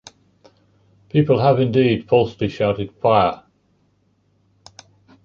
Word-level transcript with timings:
People 1.09 1.37
have 1.41 1.59
indeed 1.59 2.09
falsely 2.09 2.49
shouted 2.49 2.91
Fire! 2.93 3.43